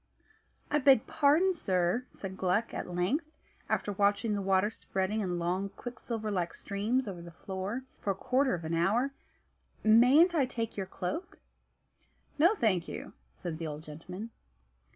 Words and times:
"I 0.71 0.79
beg 0.79 1.05
pardon, 1.05 1.53
sir," 1.53 2.07
said 2.09 2.35
Gluck 2.35 2.73
at 2.73 2.89
length, 2.89 3.29
after 3.69 3.91
watching 3.91 4.33
the 4.33 4.41
water 4.41 4.71
spreading 4.71 5.19
in 5.21 5.37
long, 5.37 5.69
quicksilver 5.69 6.31
like 6.31 6.55
streams 6.55 7.07
over 7.07 7.21
the 7.21 7.29
floor 7.29 7.83
for 7.99 8.09
a 8.09 8.15
quarter 8.15 8.55
of 8.55 8.65
an 8.65 8.73
hour; 8.73 9.11
"mayn't 9.83 10.33
I 10.33 10.47
take 10.47 10.75
your 10.75 10.87
cloak?" 10.87 11.37
"No, 12.39 12.55
thank 12.55 12.87
you," 12.87 13.13
said 13.35 13.59
the 13.59 13.67
old 13.67 13.83
gentleman. 13.83 14.31